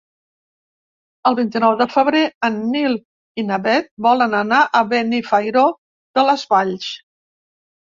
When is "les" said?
6.35-6.53